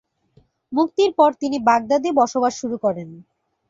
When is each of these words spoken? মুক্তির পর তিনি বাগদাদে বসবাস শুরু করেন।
মুক্তির 0.71 1.11
পর 1.19 1.29
তিনি 1.41 1.57
বাগদাদে 1.67 2.09
বসবাস 2.19 2.53
শুরু 2.61 2.77
করেন। 2.85 3.09